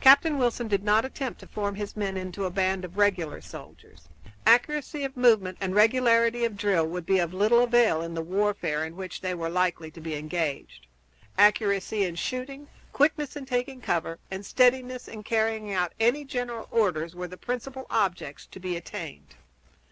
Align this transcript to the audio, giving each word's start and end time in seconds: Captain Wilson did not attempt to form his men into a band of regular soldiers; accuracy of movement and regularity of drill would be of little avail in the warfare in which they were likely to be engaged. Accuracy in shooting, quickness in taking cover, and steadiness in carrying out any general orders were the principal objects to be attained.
Captain 0.00 0.36
Wilson 0.36 0.66
did 0.66 0.82
not 0.82 1.04
attempt 1.04 1.38
to 1.38 1.46
form 1.46 1.76
his 1.76 1.94
men 1.96 2.16
into 2.16 2.44
a 2.44 2.50
band 2.50 2.84
of 2.84 2.98
regular 2.98 3.40
soldiers; 3.40 4.08
accuracy 4.44 5.04
of 5.04 5.16
movement 5.16 5.56
and 5.60 5.76
regularity 5.76 6.44
of 6.44 6.56
drill 6.56 6.84
would 6.84 7.06
be 7.06 7.20
of 7.20 7.32
little 7.32 7.60
avail 7.62 8.02
in 8.02 8.12
the 8.14 8.20
warfare 8.20 8.84
in 8.84 8.96
which 8.96 9.20
they 9.20 9.32
were 9.32 9.48
likely 9.48 9.88
to 9.88 10.00
be 10.00 10.16
engaged. 10.16 10.88
Accuracy 11.38 12.02
in 12.04 12.16
shooting, 12.16 12.66
quickness 12.92 13.36
in 13.36 13.46
taking 13.46 13.80
cover, 13.80 14.18
and 14.28 14.44
steadiness 14.44 15.06
in 15.06 15.22
carrying 15.22 15.72
out 15.72 15.92
any 16.00 16.24
general 16.24 16.66
orders 16.72 17.14
were 17.14 17.28
the 17.28 17.36
principal 17.36 17.86
objects 17.88 18.44
to 18.46 18.58
be 18.58 18.74
attained. 18.76 19.36